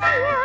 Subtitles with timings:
[0.00, 0.39] Yeah.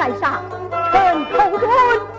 [0.00, 0.42] 在上，
[0.90, 2.09] 臣寇准。